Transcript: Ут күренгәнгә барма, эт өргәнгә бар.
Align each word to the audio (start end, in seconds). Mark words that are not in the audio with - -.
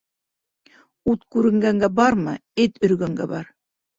Ут 1.13 1.19
күренгәнгә 1.35 1.91
барма, 1.99 2.35
эт 2.65 2.83
өргәнгә 2.89 3.31
бар. 3.37 3.53